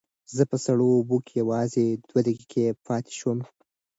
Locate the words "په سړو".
0.51-0.87